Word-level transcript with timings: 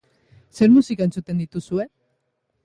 Zer 0.59 0.71
musika 0.77 1.03
entzuten 1.09 1.37
dituzue? 1.45 1.87